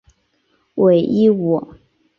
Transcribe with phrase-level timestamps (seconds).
[0.73, 1.75] 讳一武。